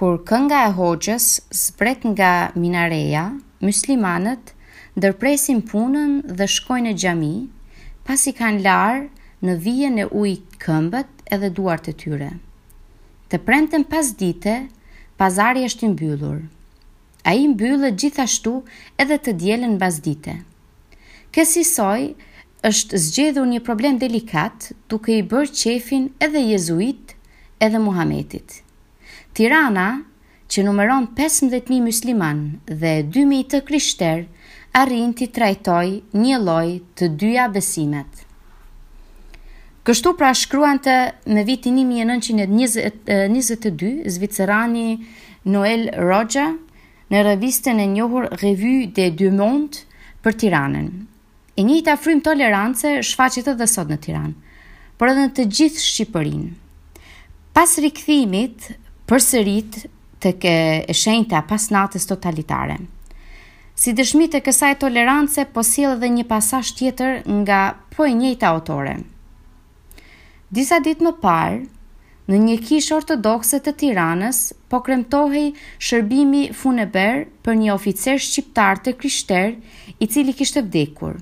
kur 0.00 0.16
kënga 0.28 0.58
e 0.64 0.68
hoqës 0.76 1.24
zbret 1.62 2.04
nga 2.10 2.28
minareja, 2.60 3.24
muslimanët 3.68 4.52
ndërpresin 4.98 5.58
punën 5.70 6.14
dhe 6.38 6.46
shkojnë 6.54 6.86
në 6.86 6.94
gjami, 7.02 7.32
pasi 8.08 8.32
kanë 8.38 8.62
larë 8.66 9.02
në 9.48 9.56
vijën 9.66 10.00
e 10.04 10.06
ujë 10.20 10.56
këmbët 10.64 11.10
edhe 11.36 11.50
duart 11.58 11.90
e 11.92 11.94
tyre. 12.00 12.30
Të 13.28 13.42
premten 13.48 13.84
pas 13.92 14.08
dite, 14.22 14.54
pazari 15.20 15.66
është 15.68 15.84
i 15.84 15.92
mbyllur. 15.92 16.40
A 17.28 17.36
i 17.36 17.44
mbyllët 17.52 18.00
gjithashtu 18.00 18.54
edhe 19.04 19.20
të 19.26 19.36
djelen 19.42 19.76
pas 19.84 20.00
dite. 20.08 20.38
Kësi 21.28 21.66
soj, 21.74 22.08
është 22.72 23.02
zgjedhur 23.08 23.52
një 23.52 23.60
problem 23.68 24.00
delikat 24.00 24.72
duke 24.88 25.12
i 25.20 25.20
bërë 25.34 25.52
qefin 25.60 26.08
edhe 26.28 26.40
jezuit 26.54 27.16
edhe 27.68 27.84
Muhammedit. 27.88 28.62
Tirana, 29.40 30.04
që 30.52 30.60
numeron 30.66 31.04
15.000 31.16 31.78
musliman 31.80 32.40
dhe 32.68 32.90
2.000 33.08 33.46
të 33.48 33.58
krishter, 33.64 34.26
arrin 34.76 35.14
të 35.16 35.28
trajtoj 35.32 35.86
një 36.24 36.36
loj 36.44 36.74
të 37.00 37.08
dyja 37.22 37.46
besimet. 37.54 38.18
Kështu 39.88 40.12
pra 40.20 40.34
shkruan 40.36 40.76
të 40.84 40.98
në 41.32 41.42
vitin 41.48 41.80
1922, 41.80 43.94
zvicerani 44.12 44.84
Noel 45.54 45.86
Roja, 46.04 46.50
në 47.08 47.18
revistën 47.30 47.80
e 47.80 47.88
njohur 47.94 48.28
Revue 48.44 48.90
des 48.98 49.08
Deux 49.22 49.32
Mondes 49.40 49.86
për 50.20 50.36
Tiranën. 50.42 50.90
E 51.56 51.60
një 51.64 51.78
ta 51.88 51.96
frym 51.96 52.20
tolerance 52.28 52.84
shfaqet 53.08 53.48
edhe 53.56 53.64
sot 53.72 53.88
në 53.88 54.02
Tiranë, 54.04 54.36
por 55.00 55.08
edhe 55.14 55.24
në 55.24 55.32
të 55.40 55.48
gjithë 55.58 55.80
Shqipërinë. 55.86 56.52
Pas 57.56 57.70
rikthimit, 57.84 58.74
për 59.10 59.18
sërit 59.24 59.76
të 60.22 60.30
ke 60.38 60.56
e 60.86 60.94
shenjta 60.94 61.40
pas 61.50 61.64
natës 61.74 62.04
totalitare. 62.06 62.76
Si 63.74 63.90
dëshmi 63.98 64.28
të 64.30 64.38
kësaj 64.46 64.72
tolerance, 64.84 65.42
po 65.54 65.64
si 65.66 65.82
edhe 65.88 66.10
një 66.14 66.26
pasasht 66.30 66.76
tjetër 66.78 67.24
nga 67.42 67.60
po 67.94 68.06
e 68.06 68.12
njëjta 68.14 68.50
autore. 68.54 68.92
Disa 70.54 70.78
ditë 70.84 71.02
më 71.06 71.12
parë, 71.24 71.58
në 72.30 72.38
një 72.44 72.54
kishë 72.68 72.94
ortodokse 73.00 73.58
të 73.64 73.72
tiranës, 73.80 74.40
po 74.70 74.78
kremtohej 74.86 75.48
shërbimi 75.88 76.42
funeber 76.60 77.24
për 77.42 77.58
një 77.62 77.72
oficer 77.74 78.20
shqiptar 78.22 78.78
të 78.84 78.92
krishter 79.00 79.48
i 79.98 80.06
cili 80.06 80.36
kishtë 80.38 80.60
të 80.62 80.66
vdekur. 80.68 81.16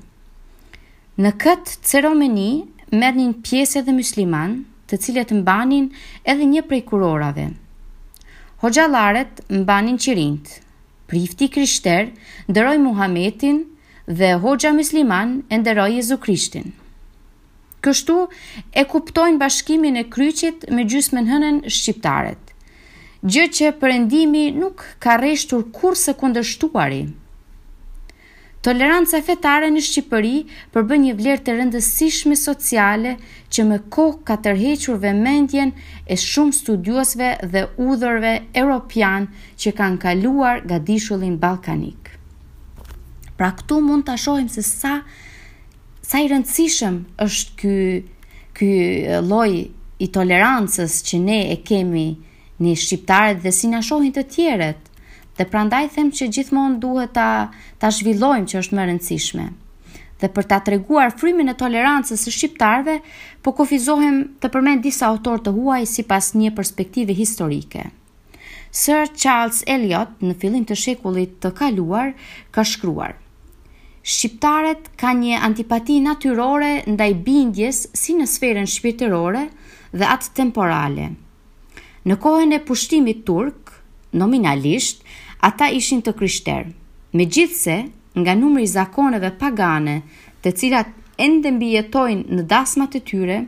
Në 1.25 1.33
këtë 1.45 1.79
ceromeni, 1.89 2.51
mërnin 2.93 3.33
pjesë 3.49 3.81
edhe 3.81 3.97
musliman, 3.97 4.59
të 4.93 5.01
cilët 5.07 5.33
mbanin 5.41 5.89
edhe 6.29 6.51
një 6.53 6.67
prej 6.69 6.83
kurorave. 6.91 7.47
Hoxalaret 8.59 9.51
mbanin 9.51 9.97
qirint. 10.03 10.49
Prifti 11.09 11.47
krishter 11.51 12.09
ndëroj 12.51 12.79
Muhametin 12.83 13.61
dhe 14.19 14.31
Hoxha 14.43 14.73
Musliman 14.79 15.31
ndëroj 15.61 15.93
Jezu 16.01 16.17
Krishtin. 16.25 16.73
Kështu 17.87 18.17
e 18.75 18.83
kuptojnë 18.91 19.39
bashkimin 19.45 20.01
e 20.03 20.05
kryqit 20.15 20.67
me 20.75 20.83
në 20.89 21.25
hënën 21.31 21.61
shqiptaret. 21.77 22.43
Gjë 23.23 23.45
që 23.59 23.71
përendimi 23.83 24.45
nuk 24.59 24.83
ka 25.07 25.17
reshtur 25.23 25.63
kur 25.79 25.95
se 26.03 26.17
kundështuari, 26.21 27.03
Toleranca 28.63 29.21
fetare 29.25 29.69
në 29.71 29.81
Shqipëri 29.87 30.31
përbën 30.75 31.05
një 31.05 31.13
vlerë 31.21 31.43
të 31.47 31.53
rëndësishme 31.61 32.35
sociale 32.39 33.13
që 33.55 33.65
me 33.69 33.77
kohë 33.95 34.17
ka 34.31 34.35
tërhequr 34.43 34.99
vëmendjen 35.05 35.71
e 36.11 36.17
shumë 36.19 36.57
studiosve 36.57 37.29
dhe 37.53 37.63
udhërve 37.87 38.33
europian 38.63 39.29
që 39.63 39.73
kanë 39.79 40.01
kaluar 40.05 40.65
nga 40.67 40.81
dishullin 40.91 41.39
balkanik. 41.45 42.11
Pra 43.39 43.53
këtu 43.61 43.79
mund 43.87 44.09
të 44.09 44.19
shohim 44.25 44.51
se 44.51 44.67
sa, 44.67 44.97
sa 46.03 46.19
i 46.19 46.27
rëndësishëm 46.33 46.99
është 47.29 47.55
ky, 47.63 47.77
ky 48.59 48.73
loj 49.31 49.55
i 50.07 50.11
tolerancës 50.15 50.99
që 51.07 51.23
ne 51.29 51.39
e 51.55 51.61
kemi 51.67 52.09
një 52.67 52.75
shqiptarët 52.75 53.45
dhe 53.47 53.55
si 53.55 53.71
në 53.71 53.87
shohin 53.87 54.15
të 54.19 54.27
tjeret. 54.35 54.85
Dhe 55.39 55.47
prandaj 55.53 55.87
them 55.95 56.09
që 56.11 56.27
gjithmonë 56.35 56.81
duhet 56.83 57.13
ta 57.15 57.27
ta 57.79 57.89
zhvillojmë 57.95 58.49
që 58.51 58.57
është 58.61 58.77
më 58.77 58.87
rëndësishme. 58.89 59.45
Dhe 60.21 60.31
për 60.35 60.47
ta 60.51 60.57
treguar 60.67 61.15
frymin 61.15 61.53
e 61.53 61.55
tolerancës 61.61 62.25
së 62.27 62.33
shqiptarëve, 62.37 62.97
po 63.47 63.53
kufizohem 63.61 64.17
të 64.43 64.51
përmend 64.57 64.83
disa 64.87 65.07
autor 65.13 65.39
të 65.47 65.53
huaj 65.61 65.79
sipas 65.93 66.33
një 66.41 66.51
perspektive 66.59 67.15
historike. 67.15 67.85
Sir 68.81 69.07
Charles 69.15 69.63
Eliot 69.75 70.19
në 70.27 70.35
fillim 70.43 70.67
të 70.69 70.77
shekullit 70.83 71.39
të 71.45 71.53
kaluar 71.61 72.11
ka 72.59 72.67
shkruar: 72.73 73.15
Shqiptarët 74.03 74.91
kanë 75.01 75.25
një 75.31 75.39
antipati 75.51 76.01
natyrore 76.09 76.73
ndaj 76.93 77.13
bindjes 77.31 77.85
si 78.01 78.19
në 78.19 78.27
sferën 78.35 78.67
shpirtërore 78.75 79.47
dhe 79.95 80.11
atë 80.17 80.35
temporale. 80.43 81.09
Në 82.09 82.19
kohën 82.25 82.55
e 82.59 82.63
pushtimit 82.69 83.23
turk, 83.31 83.75
nominalisht, 84.21 85.05
ata 85.43 85.69
ishin 85.71 86.03
të 86.03 86.13
krishter. 86.19 86.69
Me 87.13 87.27
gjithse, 87.27 87.75
nga 88.19 88.35
numri 88.35 88.67
zakoneve 88.67 89.31
pagane 89.39 89.99
të 90.43 90.53
cilat 90.61 90.95
endem 91.23 91.61
jetojnë 91.63 92.39
në 92.39 92.47
dasmat 92.51 92.97
e 92.99 93.03
tyre, 93.11 93.39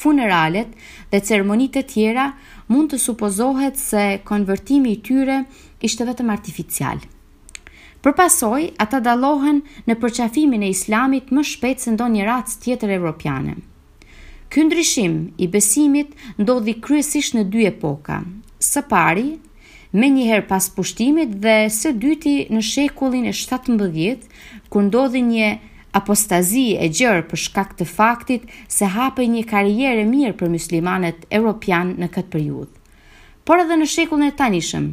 funeralet 0.00 0.68
dhe 1.12 1.20
ceremonit 1.20 1.76
e 1.76 1.84
tjera 1.92 2.28
mund 2.72 2.92
të 2.94 3.00
supozohet 3.04 3.76
se 3.80 4.04
konvertimi 4.24 4.94
i 4.94 5.00
tyre 5.04 5.42
ishte 5.86 6.06
vetëm 6.08 6.30
artificial. 6.32 7.00
Për 8.00 8.14
pasoj, 8.16 8.62
ata 8.80 9.00
dalohen 9.04 9.60
në 9.84 9.98
përqafimin 10.00 10.62
e 10.64 10.70
islamit 10.72 11.28
më 11.36 11.42
shpet 11.50 11.82
se 11.84 11.92
ndon 11.92 12.14
një 12.16 12.28
ratës 12.30 12.56
tjetër 12.64 12.94
e 12.94 12.96
Europiane. 12.96 13.56
Këndryshim 14.50 15.18
i 15.44 15.48
besimit 15.52 16.14
ndodhi 16.40 16.78
kryesisht 16.82 17.36
në 17.36 17.44
dy 17.52 17.66
epoka. 17.68 18.22
Së 18.58 18.82
pari, 18.90 19.28
me 19.92 20.06
njëherë 20.10 20.46
pas 20.48 20.68
pushtimit 20.74 21.32
dhe 21.42 21.66
së 21.72 21.90
dyti 21.98 22.34
në 22.54 22.60
shekullin 22.66 23.26
e 23.30 23.34
17, 23.34 24.28
kur 24.70 24.86
ndodhi 24.86 25.22
një 25.26 25.48
apostazi 25.98 26.68
e 26.78 26.86
gjërë 26.94 27.24
për 27.30 27.40
shkak 27.48 27.72
të 27.80 27.88
faktit 27.90 28.44
se 28.70 28.86
hape 28.94 29.26
një 29.26 29.42
karriere 29.50 30.04
mirë 30.06 30.36
për 30.42 30.52
muslimanet 30.52 31.26
europian 31.34 31.96
në 31.98 32.10
këtë 32.14 32.32
periud. 32.36 32.68
Por 33.44 33.58
edhe 33.64 33.80
në 33.80 33.88
shekullin 33.90 34.30
e 34.30 34.36
tanishëm, 34.38 34.86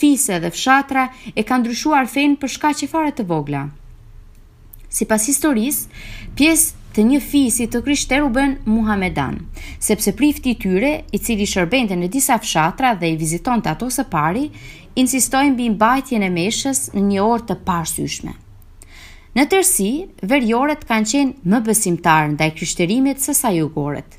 fise 0.00 0.38
dhe 0.40 0.52
fshatra 0.54 1.10
e 1.34 1.44
kanë 1.44 1.66
ndryshuar 1.66 2.08
fen 2.08 2.38
për 2.40 2.54
shkak 2.56 2.78
që 2.80 2.88
fare 2.88 3.12
të 3.16 3.28
vogla. 3.28 3.66
Si 4.92 5.06
pas 5.08 5.20
historisë, 5.20 6.00
pjesë 6.36 6.81
të 6.92 7.02
një 7.08 7.18
fisit 7.24 7.70
të 7.72 7.80
krishteru 7.86 8.28
bën 8.32 8.54
Muhamedan, 8.68 9.38
sepse 9.82 10.12
prifti 10.16 10.52
tyre, 10.60 10.90
i 11.10 11.18
cili 11.18 11.46
shërbente 11.48 11.96
në 11.96 12.08
disa 12.12 12.36
fshatra 12.42 12.92
dhe 13.00 13.10
i 13.12 13.16
viziton 13.16 13.62
të 13.64 13.72
ato 13.72 13.88
së 13.90 14.04
pari, 14.12 14.48
insistojnë 15.00 15.56
bim 15.58 15.76
bajtje 15.80 16.20
e 16.20 16.30
meshes 16.34 16.86
në 16.94 17.04
një 17.10 17.22
orë 17.24 17.46
të 17.50 17.56
parsyshme. 17.68 18.34
Në 19.36 19.46
tërsi, 19.48 19.88
verjoret 20.28 20.82
kanë 20.88 21.08
qenë 21.12 21.48
më 21.48 21.62
bësimtarë 21.66 22.34
ndaj 22.34 22.50
i 22.52 22.56
krishterimit 22.58 23.22
se 23.24 23.32
sa 23.38 23.52
jugoret, 23.56 24.18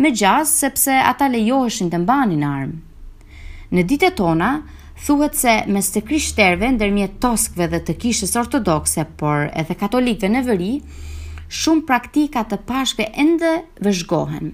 me 0.00 0.08
gjazë 0.16 0.56
sepse 0.64 0.96
ata 1.10 1.28
lejoheshin 1.30 1.92
të 1.92 2.00
mbanin 2.02 2.46
armë. 2.48 2.80
Në 3.76 3.86
ditë 3.92 4.14
tona, 4.16 4.54
Thuhet 5.06 5.34
se 5.36 5.52
mes 5.68 5.90
të 5.92 6.00
krishterëve 6.08 6.70
ndërmjet 6.78 7.18
toskëve 7.20 7.66
dhe 7.74 7.80
të 7.84 7.94
kishës 8.00 8.30
ortodokse, 8.40 9.02
por 9.20 9.50
edhe 9.62 9.74
katolikëve 9.76 10.30
në 10.32 10.40
veri, 10.46 10.70
shumë 11.54 11.86
praktika 11.86 12.42
të 12.50 12.56
pashkve 12.66 13.06
ende 13.22 13.50
vëzhgohen, 13.84 14.48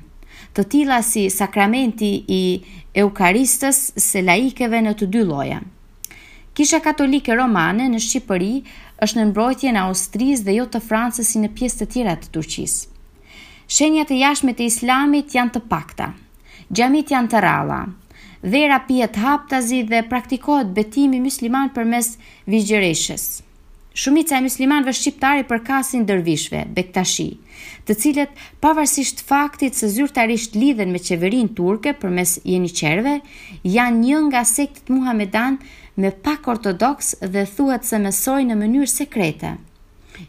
të 0.52 0.64
tila 0.74 0.98
si 1.06 1.26
sakramenti 1.32 2.10
i 2.28 2.40
eukaristës 3.04 3.78
se 4.04 4.20
laikeve 4.22 4.82
në 4.84 4.92
të 5.00 5.08
dy 5.14 5.22
loja. 5.26 5.62
Kisha 6.52 6.82
katolike 6.84 7.32
romane 7.38 7.86
në 7.88 8.00
Shqipëri 8.04 8.52
është 9.04 9.18
në 9.22 9.28
mbrojtje 9.30 9.70
në 9.72 9.84
Austriz 9.88 10.42
dhe 10.44 10.58
jo 10.58 10.66
të 10.68 10.82
Francës 10.84 11.32
si 11.32 11.40
në 11.40 11.48
pjesë 11.56 11.80
të 11.80 11.86
tjera 11.94 12.16
të 12.20 12.28
Turqis. 12.34 12.74
Shenjat 13.72 14.12
e 14.12 14.18
jashme 14.20 14.52
të 14.54 14.66
islamit 14.68 15.32
janë 15.32 15.54
të 15.54 15.62
pakta, 15.72 16.10
gjamit 16.68 17.14
janë 17.14 17.32
të 17.32 17.40
rala, 17.40 17.80
dhera 18.44 18.82
pijet 18.88 19.16
haptazi 19.24 19.80
dhe 19.88 20.02
praktikohet 20.12 20.74
betimi 20.76 21.22
musliman 21.24 21.72
përmes 21.72 22.12
mes 22.12 22.36
vizgjereshës 22.52 23.26
shumica 23.94 24.36
e 24.36 24.40
muslimanve 24.42 24.92
shqiptari 24.92 25.42
përkasin 25.48 26.06
dërvishve, 26.08 26.62
bektashi, 26.76 27.26
të 27.86 27.94
cilët 28.00 28.38
pavarësisht 28.62 29.20
faktit 29.28 29.76
se 29.78 29.88
zyrtarisht 29.92 30.56
lidhen 30.56 30.92
me 30.94 31.00
qeverin 31.02 31.50
turke 31.58 31.92
për 32.00 32.14
mes 32.16 32.38
jeni 32.46 32.70
qerve, 32.80 33.18
janë 33.68 34.00
një 34.04 34.20
nga 34.30 34.44
sektet 34.48 34.88
Muhammedan 34.92 35.58
me 35.96 36.10
pak 36.24 36.48
ortodoks 36.48 37.14
dhe 37.20 37.44
thuhet 37.56 37.84
se 37.86 38.00
mësojnë 38.02 38.52
në 38.54 38.60
mënyrë 38.62 38.92
sekrete. 38.94 39.54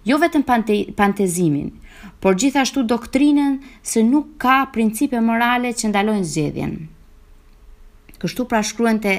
Jo 0.08 0.18
vetëm 0.20 0.44
pante, 0.48 0.76
pantezimin, 0.98 1.70
por 2.24 2.36
gjithashtu 2.40 2.84
doktrinën 2.88 3.60
se 3.84 4.04
nuk 4.04 4.36
ka 4.40 4.60
principe 4.76 5.20
morale 5.22 5.72
që 5.76 5.92
ndalojnë 5.92 6.30
zgjedhjen. 6.34 6.76
Kështu 8.24 8.46
pra 8.48 8.62
shkruen 8.64 9.00
të 9.04 9.18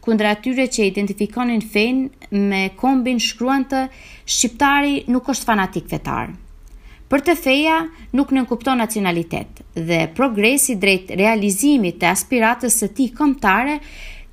kundra 0.00 0.30
atyre 0.36 0.66
që 0.72 0.86
identifikonin 0.90 1.60
fen 1.72 2.04
me 2.50 2.62
kombin 2.80 3.20
shkruan 3.20 3.66
të 3.68 3.82
shqiptari 4.30 5.00
nuk 5.12 5.28
është 5.32 5.48
fanatik 5.50 5.90
vetar. 5.92 6.32
Për 7.10 7.24
të 7.26 7.34
feja 7.42 7.78
nuk 8.16 8.30
në 8.30 8.38
nënkupton 8.44 8.78
nacionalitet 8.78 9.64
dhe 9.88 10.04
progresi 10.14 10.76
drejt 10.78 11.10
realizimit 11.18 11.98
të 12.00 12.12
aspiratës 12.12 12.76
së 12.84 12.90
tij 12.96 13.08
kombëtare 13.18 13.80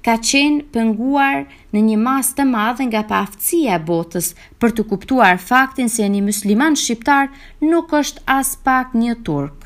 ka 0.05 0.13
qenë 0.23 0.67
pënguar 0.75 1.41
në 1.73 1.81
një 1.87 1.97
masë 2.03 2.37
të 2.37 2.45
madhe 2.51 2.85
nga 2.91 3.01
paaftësia 3.09 3.75
e 3.79 3.83
botës 3.89 4.29
për 4.61 4.75
të 4.77 4.85
kuptuar 4.91 5.41
faktin 5.41 5.89
se 5.91 6.05
një 6.05 6.21
musliman 6.29 6.77
shqiptar 6.79 7.33
nuk 7.65 7.91
është 7.97 8.21
as 8.37 8.53
pak 8.67 8.93
një 8.95 9.17
turk. 9.25 9.65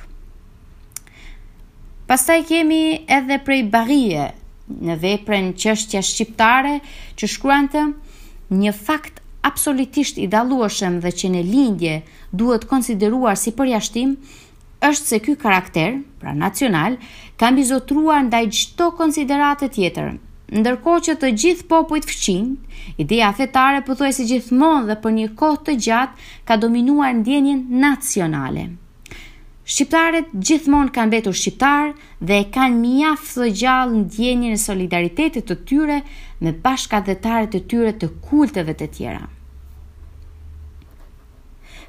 Pastaj 2.12 2.42
kemi 2.48 2.82
edhe 3.08 3.38
prej 3.48 3.62
barije 3.76 4.32
në 4.90 4.96
veprën 5.02 5.50
Qështja 5.60 6.02
shqiptare 6.06 6.76
që 7.20 7.30
shkruan 7.34 7.68
të 7.74 7.84
një 8.62 8.74
fakt 8.78 9.20
absolutisht 9.50 10.20
i 10.22 10.28
dallueshëm 10.32 11.00
dhe 11.04 11.12
që 11.22 11.32
në 11.36 11.44
lindje 11.50 11.96
duhet 12.42 12.68
konsideruar 12.72 13.40
si 13.42 13.54
përjashtim 13.60 14.14
është 14.92 15.10
se 15.12 15.20
ky 15.26 15.36
karakter 15.42 15.98
pra 16.22 16.34
nacional 16.44 16.98
ka 17.42 17.52
mizotruar 17.56 18.22
ndaj 18.28 18.44
çdo 18.60 18.92
konsiderate 19.00 19.70
tjetër 19.76 20.12
ndërkohë 20.62 21.04
që 21.08 21.14
të 21.22 21.28
gjithë 21.42 21.68
popujt 21.72 22.08
fëqin, 22.12 22.50
ideja 23.00 23.30
fetare 23.38 23.82
pothuajse 23.88 24.26
gjithmonë 24.28 24.90
dhe 24.90 24.98
për 25.06 25.14
një 25.18 25.28
kohë 25.40 25.64
të 25.70 25.76
gjatë 25.86 26.30
ka 26.50 26.58
dominuar 26.66 27.14
ndjenjen 27.22 27.62
nacionale 27.86 28.68
Shqiptarët 29.72 30.34
gjithmonë 30.44 30.92
kanë 30.92 31.14
vetur 31.16 31.36
shqiptar 31.40 31.94
dhe 32.28 32.40
kanë 32.52 32.76
mjaftë 32.80 33.40
të 33.40 33.46
gjallë 33.62 34.00
në 34.00 34.08
djenjën 34.16 34.56
e 34.58 34.60
solidaritetit 34.60 35.46
të 35.48 35.56
tyre 35.70 36.00
me 36.44 36.52
bashka 36.66 37.00
dhe 37.08 37.16
tare 37.24 37.48
të 37.54 37.62
tyre 37.72 37.94
të 38.02 38.10
kulteve 38.26 38.76
të 38.76 38.88
tjera. 38.98 39.22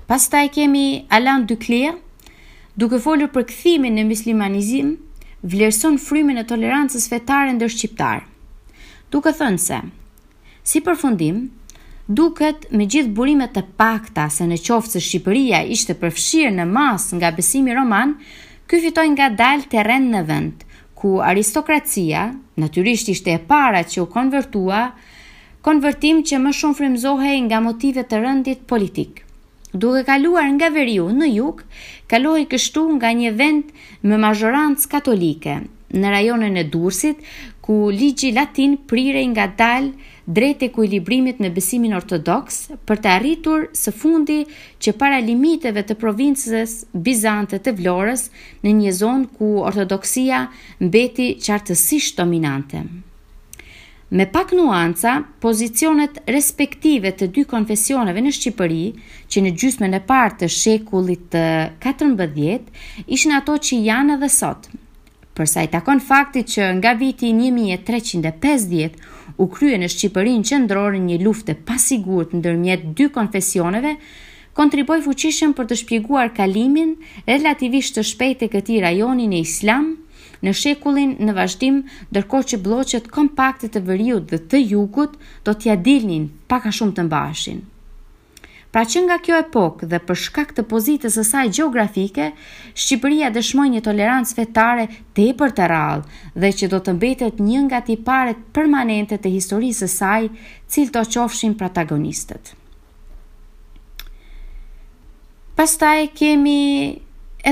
Pas 0.06 0.22
ta 0.30 0.44
e 0.46 0.52
kemi 0.54 0.84
Alain 1.18 1.46
Duklea, 1.50 1.96
duke 2.78 3.00
folur 3.02 3.32
për 3.34 3.48
këthimin 3.50 3.98
në 3.98 4.06
mislimanizim, 4.12 4.94
vlerëson 5.42 5.98
frymin 6.06 6.38
e 6.38 6.46
tolerancës 6.52 7.08
fetare 7.10 7.50
ndër 7.56 7.74
shqiptar. 7.74 8.22
Duke 9.10 9.34
thënë 9.40 9.58
se, 9.66 9.80
si 10.62 10.78
për 10.86 11.02
duket 12.12 12.66
me 12.72 12.84
gjithë 12.90 13.14
burimet 13.16 13.54
të 13.56 13.62
pakta 13.80 14.26
se 14.30 14.44
në 14.48 14.58
qoftë 14.66 14.96
se 14.98 15.02
Shqipëria 15.06 15.62
ishte 15.74 15.94
përfshirë 16.00 16.54
në 16.58 16.66
mas 16.68 17.08
nga 17.16 17.30
besimi 17.36 17.74
roman, 17.76 18.16
ky 18.68 18.80
fitoj 18.84 19.06
nga 19.14 19.30
dalë 19.38 19.82
rend 19.88 20.12
në 20.14 20.22
vend, 20.28 20.56
ku 20.98 21.16
aristokracia, 21.24 22.26
natyrisht 22.60 23.08
ishte 23.14 23.32
e 23.34 23.40
para 23.50 23.80
që 23.84 24.02
u 24.04 24.06
konvertua, 24.16 24.82
konvertim 25.66 26.20
që 26.26 26.36
më 26.42 26.50
shumë 26.58 26.76
frimzohej 26.78 27.38
nga 27.48 27.60
motive 27.64 28.02
të 28.04 28.22
rëndit 28.24 28.60
politik. 28.70 29.24
Duke 29.72 30.02
kaluar 30.04 30.46
nga 30.56 30.68
veriu 30.74 31.06
në 31.16 31.26
juk, 31.38 31.62
kalohi 32.12 32.44
kështu 32.50 32.82
nga 32.98 33.12
një 33.16 33.30
vend 33.40 33.70
me 34.04 34.18
majorancë 34.20 34.90
katolike, 34.94 35.54
në 35.96 36.08
rajonën 36.14 36.60
e 36.60 36.64
Dursit, 36.72 37.18
ku 37.64 37.86
ligji 37.94 38.34
latin 38.36 38.76
prirej 38.90 39.28
nga 39.32 39.46
dalë 39.58 40.10
Drejt 40.26 40.62
kujlibrimit 40.74 41.40
në 41.42 41.48
besimin 41.50 41.96
ortodoks 41.98 42.68
për 42.86 43.00
të 43.02 43.10
arritur 43.10 43.64
së 43.74 43.90
fundi 43.90 44.36
që 44.78 44.92
para 45.00 45.18
limiteve 45.18 45.82
të 45.82 45.96
provincës 45.98 46.76
bizante 47.08 47.58
të 47.58 47.72
Vlorës 47.80 48.28
në 48.62 48.74
një 48.82 48.92
zonë 49.00 49.32
ku 49.38 49.48
ortodoksia 49.66 50.44
mbeti 50.80 51.26
qartësisht 51.42 52.20
dominante. 52.22 52.84
Me 54.12 54.26
pak 54.28 54.52
nuanca, 54.52 55.16
pozicionet 55.40 56.20
respektive 56.28 57.14
të 57.16 57.30
dy 57.32 57.46
konfesioneve 57.48 58.20
në 58.22 58.34
Shqipëri, 58.36 58.82
që 59.26 59.42
në 59.42 59.52
gjysmën 59.58 59.96
e 59.96 60.00
partë 60.10 60.44
të 60.44 60.48
shekullit 60.58 61.22
të 61.32 61.42
14 61.82 63.08
ishin 63.16 63.32
ato 63.38 63.56
që 63.58 63.78
janë 63.88 64.18
edhe 64.18 64.28
sot. 64.36 64.68
Përsa 65.32 65.64
i 65.64 65.70
takon 65.72 66.04
fakti 66.10 66.44
që 66.44 66.68
nga 66.78 66.92
viti 67.00 67.32
1350 67.40 69.08
u 69.38 69.48
krye 69.52 69.78
në 69.80 69.88
Shqipërin 69.92 70.42
qëndrorë 70.46 70.98
një 71.02 71.16
lufte 71.22 71.54
pasigurët 71.68 72.34
ndërmjet 72.36 72.84
dy 72.98 73.06
konfesioneve, 73.14 73.94
kontriboj 74.56 75.00
fuqishëm 75.06 75.54
për 75.56 75.70
të 75.70 75.78
shpjeguar 75.82 76.32
kalimin 76.36 76.96
relativisht 77.26 77.96
të 77.96 78.04
shpejt 78.10 78.44
e 78.46 78.50
këti 78.52 78.80
rajonin 78.84 79.32
e 79.32 79.40
islam 79.46 79.92
në 80.42 80.54
shekullin 80.58 81.16
në 81.22 81.34
vazhdim, 81.36 81.82
dërko 82.14 82.40
që 82.52 82.58
bloqet 82.66 83.10
kompaktit 83.16 83.76
të 83.76 83.84
vëriut 83.88 84.28
dhe 84.32 84.42
të 84.52 84.62
jukut 84.74 85.16
do 85.46 85.54
t'ja 85.54 85.78
dilnin 85.78 86.28
paka 86.52 86.72
shumë 86.74 86.98
të 86.98 87.06
mbashin. 87.08 87.64
Pra 88.72 88.86
që 88.88 89.00
nga 89.04 89.18
kjo 89.20 89.34
epokë 89.42 89.84
dhe 89.90 89.98
për 90.08 90.16
shkak 90.16 90.52
të 90.56 90.62
pozitës 90.70 91.18
e 91.20 91.24
saj 91.28 91.42
geografike, 91.58 92.30
Shqipëria 92.72 93.28
dëshmoj 93.34 93.66
një 93.68 93.82
tolerancë 93.84 94.36
fetare 94.38 94.86
të 95.12 95.26
e 95.26 95.32
për 95.42 95.52
të 95.58 95.66
rralë 95.68 96.40
dhe 96.40 96.50
që 96.56 96.68
do 96.72 96.78
të 96.86 96.94
mbetet 96.96 97.42
një 97.48 97.64
nga 97.66 97.82
tiparet 97.90 98.40
permanente 98.56 99.18
të 99.20 99.34
historisë 99.34 99.84
e 99.84 99.92
saj 99.96 100.28
cilë 100.72 100.94
të 100.94 101.02
qofshin 101.12 101.56
protagonistët. 101.60 102.54
Pastaj 105.60 106.06
kemi 106.16 106.58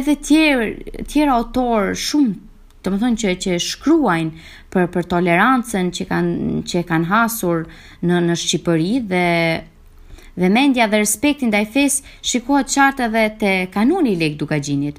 edhe 0.00 0.16
tjerë, 0.24 0.70
tjera 1.04 1.34
autor 1.36 1.92
shumë 1.92 2.38
të 2.80 2.90
më 2.94 3.02
thonë 3.02 3.20
që, 3.26 3.34
që 3.44 3.58
shkruajnë 3.60 4.48
për, 4.72 4.88
për 4.96 5.10
tolerancën 5.12 5.92
që 5.98 6.08
kanë, 6.14 6.62
që 6.72 6.82
kanë 6.88 7.10
hasur 7.12 7.66
në, 7.68 8.22
në 8.30 8.38
Shqipëri 8.40 8.94
dhe 9.12 9.24
dhe 10.36 10.48
mendja 10.48 10.86
dhe 10.88 10.98
respektin 10.98 11.50
ndaj 11.50 11.66
fes 11.74 12.00
shikohet 12.22 12.70
qartë 12.70 13.08
dhe 13.14 13.24
te 13.40 13.52
kanuni 13.74 14.14
i 14.14 14.20
lek 14.20 14.36
dukagjinit. 14.40 14.98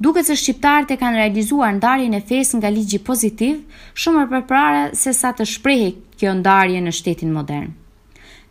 Duke 0.00 0.22
se 0.26 0.34
shqiptarët 0.34 0.90
e 0.90 0.96
kanë 0.98 1.20
realizuar 1.20 1.74
ndarjen 1.76 2.16
e 2.16 2.20
fes 2.26 2.50
nga 2.58 2.70
ligji 2.72 2.98
pozitiv, 3.06 3.60
shumë 3.94 4.24
më 4.24 4.28
përpara 4.32 4.84
se 4.98 5.12
sa 5.14 5.30
të 5.32 5.46
shprehej 5.50 5.92
kjo 6.20 6.32
ndarje 6.40 6.80
në 6.82 6.92
shtetin 6.96 7.30
modern. 7.32 7.70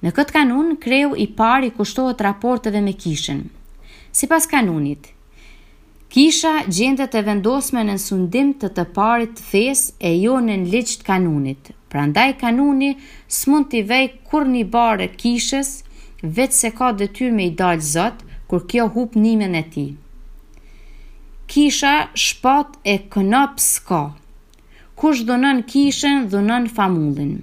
Në 0.03 0.13
këtë 0.15 0.35
kanun, 0.37 0.77
kreu 0.79 1.11
i 1.19 1.27
pari 1.35 1.71
kushtohet 1.75 2.21
raporteve 2.23 2.79
me 2.83 2.93
kishën. 2.95 3.43
Si 4.15 4.27
pas 4.27 4.45
kanunit, 4.47 5.09
kisha 6.11 6.55
gjendet 6.67 7.11
të 7.13 7.23
vendosme 7.27 7.83
në 7.87 7.97
sundim 7.99 8.53
të 8.61 8.71
të 8.77 8.85
parit 8.95 9.31
të 9.35 9.47
fes 9.51 9.87
e 9.99 10.15
jo 10.19 10.39
në 10.39 10.55
në 10.63 10.83
kanunit. 11.03 11.71
Prandaj 11.91 12.31
kanuni 12.41 12.95
s'mund 13.29 13.67
t'i 13.69 13.81
vej 13.83 14.05
kur 14.31 14.47
një 14.47 14.63
barë 14.73 15.07
kishës, 15.21 15.81
vetë 16.23 16.55
se 16.55 16.69
ka 16.75 16.91
detyrë 16.97 17.35
me 17.35 17.45
i 17.49 17.53
dalë 17.59 17.83
zëtë 17.93 18.37
kur 18.49 18.61
kjo 18.71 18.85
hup 18.95 19.15
nimen 19.19 19.55
e 19.59 19.63
ti. 19.75 19.85
Kisha 21.51 22.09
shpat 22.15 22.77
e 22.87 22.95
kënap 23.11 23.59
s'ka. 23.61 24.03
Kush 24.97 25.23
dhënën 25.27 25.63
kishën, 25.67 26.29
dhënën 26.31 26.69
famullin. 26.71 27.35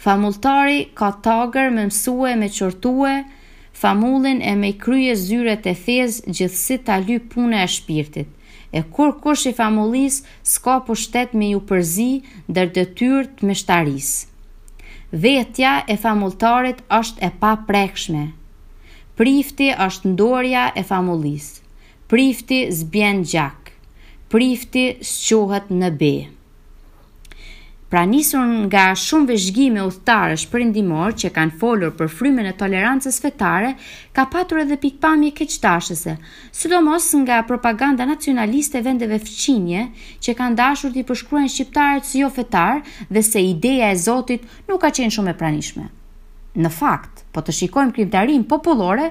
Famulltari 0.00 0.82
ka 0.96 1.12
tagër 1.22 1.70
me 1.70 1.86
mësue 1.90 2.34
me 2.40 2.48
qortue, 2.56 3.14
famullin 3.80 4.40
e 4.42 4.54
me 4.58 4.72
kryje 4.80 5.14
zyret 5.28 5.68
e 5.70 5.74
thez 5.84 6.18
gjithësi 6.26 6.80
ta 6.86 6.98
ly 7.00 7.20
pune 7.32 7.60
e 7.62 7.68
shpirtit. 7.68 8.28
E 8.74 8.80
kur 8.82 9.14
kush 9.22 9.46
i 9.50 9.54
famullis, 9.54 10.22
s'ka 10.42 10.80
pushtet 10.88 11.34
me 11.36 11.52
ju 11.52 11.62
përzi 11.68 12.10
dhe 12.48 12.66
detyrt 12.74 13.44
me 13.46 13.54
shtarisë 13.54 14.29
vetja 15.10 15.72
e 15.90 15.96
famulltarit 15.98 16.82
është 16.94 17.22
e 17.26 17.30
pa 17.40 17.54
prekshme. 17.68 18.24
Prifti 19.18 19.70
është 19.74 20.12
ndorja 20.14 20.68
e 20.78 20.82
famullis. 20.86 21.60
Prifti 22.08 22.62
zbjen 22.74 23.24
gjak. 23.30 23.72
Prifti 24.30 24.86
së 25.02 25.62
në 25.70 25.90
bejë. 25.98 26.28
Pra 27.90 28.04
nisur 28.06 28.44
nga 28.70 28.92
shumë 28.94 29.26
vëzhgime 29.32 29.82
uthtare 29.82 30.36
shpërindimor 30.38 31.16
që 31.18 31.30
kanë 31.34 31.56
folur 31.58 31.90
për 31.98 32.08
frymen 32.14 32.46
e 32.46 32.52
tolerancës 32.60 33.16
fetare, 33.24 33.72
ka 34.14 34.28
patur 34.30 34.60
edhe 34.62 34.76
pikpamje 34.84 35.32
keqtashese, 35.40 36.12
sidomos 36.54 37.08
nga 37.24 37.40
propaganda 37.48 38.04
nacionaliste 38.06 38.78
e 38.78 38.84
vendeve 38.86 39.18
fqinje 39.24 39.82
që 40.22 40.34
kanë 40.38 40.56
dashur 40.60 40.92
t'i 40.94 41.02
përshkruen 41.08 41.50
shqiptarët 41.50 42.06
si 42.12 42.20
jo 42.22 42.28
fetar 42.36 42.84
dhe 43.10 43.22
se 43.26 43.42
ideja 43.48 43.88
e 43.90 43.96
Zotit 44.04 44.44
nuk 44.70 44.78
ka 44.86 44.92
qenë 45.00 45.14
shumë 45.16 45.32
e 45.34 45.38
pranishme. 45.42 45.88
Në 46.62 46.70
fakt, 46.76 47.24
po 47.34 47.42
të 47.42 47.56
shikojmë 47.58 47.94
krimtarin 47.98 48.44
popullore, 48.54 49.08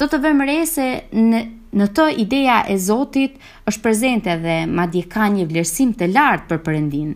do 0.00 0.08
të 0.08 0.22
vëmë 0.24 0.46
re 0.54 0.60
se 0.76 0.86
në 1.20 1.48
Në 1.80 1.86
të 1.96 2.04
ideja 2.20 2.54
e 2.68 2.74
Zotit 2.84 3.38
është 3.70 3.80
prezente 3.84 4.34
dhe 4.42 4.56
madje 4.76 5.06
ka 5.14 5.30
një 5.32 5.46
vlerësim 5.48 5.94
të 5.96 6.10
lartë 6.12 6.44
për 6.50 6.58
Perëndinë. 6.66 7.14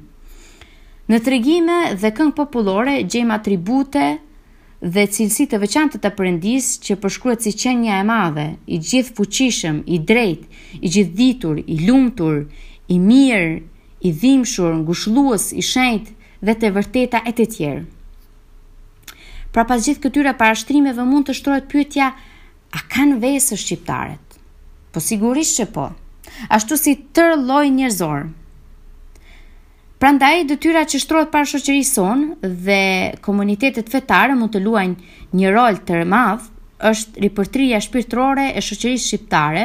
Në 1.06 1.20
regjime 1.22 1.74
dhe 2.02 2.08
këngë 2.10 2.32
popullore 2.34 2.96
gjejmë 3.06 3.34
atribute 3.38 4.00
dhe 4.94 5.02
cilësi 5.16 5.44
të 5.52 5.60
veçantë 5.62 6.00
të 6.02 6.10
Perëndis 6.16 6.70
që 6.86 6.96
përshkruhet 7.04 7.44
si 7.46 7.52
qenia 7.62 8.00
e 8.02 8.06
madhe, 8.08 8.46
i 8.66 8.76
gjithë 8.82 9.14
fuqishëm, 9.20 9.76
i 9.86 10.00
drejtë, 10.02 10.56
i 10.80 10.90
gjithditur, 10.96 11.60
i 11.62 11.76
lumtur, 11.86 12.40
i 12.90 12.98
mirë, 13.04 13.52
i 14.02 14.10
dhimbshur, 14.22 14.74
ngushëllues, 14.82 15.46
i 15.54 15.62
shenjtë 15.62 16.14
dhe 16.48 16.56
të 16.62 16.70
vërteta 16.74 17.20
e 17.22 17.32
të 17.38 17.46
tjerë. 17.54 17.84
Pra 19.54 19.62
pas 19.70 19.82
gjithë 19.86 20.02
këtyre 20.08 20.32
parashtrimeve 20.42 21.04
mund 21.12 21.28
të 21.30 21.36
shtrohet 21.38 21.68
pyetja 21.70 22.10
a 22.18 22.82
kanë 22.96 23.20
vesë 23.22 23.54
shqiptarët? 23.62 24.40
Po 24.90 24.98
sigurisht 25.06 25.54
që 25.60 25.68
po. 25.78 25.86
Ashtu 26.58 26.76
si 26.76 26.96
tër 27.14 27.36
lloj 27.46 27.64
njerëzor, 27.78 28.26
Prandaj 30.06 30.44
detyra 30.46 30.84
që 30.86 31.00
shtrohet 31.02 31.32
para 31.34 31.48
shoqërisë 31.50 31.94
son 31.96 32.20
dhe 32.38 33.14
komunitetet 33.26 33.88
fetare 33.90 34.36
mund 34.38 34.52
të 34.54 34.60
luajnë 34.62 35.24
një 35.40 35.50
rol 35.56 35.80
të 35.88 36.02
madh 36.12 36.44
është 36.90 37.22
ripërtrija 37.24 37.80
shpirtërore 37.86 38.44
e 38.52 38.62
shoqërisë 38.66 39.02
shqiptare, 39.08 39.64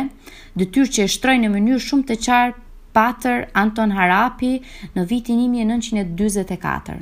detyrë 0.58 0.90
që 0.98 1.06
e 1.06 1.12
shtroi 1.18 1.38
në 1.44 1.52
mënyrë 1.58 1.84
shumë 1.90 2.08
të 2.10 2.18
qartë 2.26 2.60
Pater 2.98 3.46
Anton 3.62 3.94
Harapi 4.00 4.52
në 4.98 5.06
vitin 5.14 5.46
1944. 5.46 6.98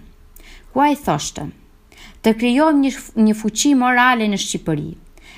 Ku 0.73 0.83
ai 0.87 0.99
thoshte: 1.05 1.47
"Të 2.23 2.35
krijojmë 2.41 2.83
një 2.85 2.91
një 3.29 3.39
fuqi 3.45 3.71
morale 3.85 4.27
në 4.27 4.35
Shqipëri, 4.43 4.89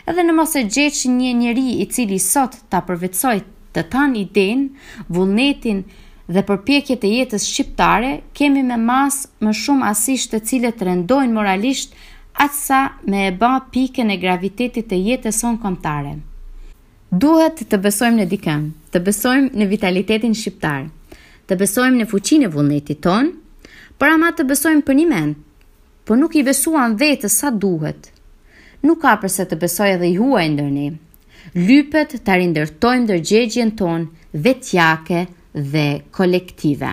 edhe 0.09 0.21
në 0.25 0.33
mos 0.41 0.55
e 0.55 0.65
gjeqë 0.73 1.13
një 1.19 1.35
njerëz 1.43 1.77
i 1.85 1.91
cili 1.93 2.17
sot 2.25 2.63
ta 2.73 2.81
përvetsoj 2.89 3.37
të 3.77 3.85
tan 3.93 4.15
idenë, 4.25 4.69
vullnetin 5.13 5.85
dhe 6.31 6.41
përpjekje 6.47 6.95
të 7.01 7.09
jetës 7.17 7.45
shqiptare, 7.51 8.11
kemi 8.37 8.61
me 8.63 8.77
mas 8.79 9.21
më 9.43 9.51
shumë 9.61 9.87
asisht 9.91 10.31
të 10.31 10.39
cilët 10.47 10.77
të 10.79 10.87
rendojnë 10.87 11.33
moralisht 11.35 11.95
atësa 12.45 12.79
me 13.11 13.25
e 13.29 13.33
ba 13.41 13.51
pike 13.73 14.05
në 14.07 14.15
gravitetit 14.23 14.87
të 14.91 14.99
jetës 15.09 15.41
sonë 15.43 15.59
komptare. 15.65 16.13
Duhet 17.23 17.65
të 17.71 17.81
besojmë 17.85 18.21
në 18.23 18.27
dikëm, 18.31 18.63
të 18.95 19.01
besojmë 19.09 19.51
në 19.59 19.67
vitalitetin 19.73 20.35
shqiptar, 20.41 20.85
të 21.51 21.57
besojmë 21.59 21.99
në 21.99 22.07
fuqin 22.13 22.47
e 22.47 22.51
vullnetit 22.55 23.01
ton, 23.03 23.33
për 23.99 24.13
ama 24.15 24.31
të 24.37 24.47
besojmë 24.53 24.85
për 24.87 24.99
një 25.01 25.07
men, 25.11 25.33
për 26.07 26.21
nuk 26.23 26.39
i 26.39 26.45
besuan 26.47 26.95
dhe 27.01 27.11
sa 27.35 27.51
duhet, 27.51 28.07
nuk 28.87 29.01
ka 29.03 29.17
përse 29.21 29.43
të 29.51 29.59
besoj 29.65 29.91
edhe 29.97 30.07
i 30.07 30.15
huaj 30.21 30.47
ndërni, 30.55 30.87
lypet 31.67 32.15
të 32.25 32.39
rindërtojmë 32.41 33.07
dërgjegjen 33.11 33.75
ton, 33.81 34.07
vetjake, 34.45 35.25
dhe 35.53 36.01
kolektive 36.11 36.89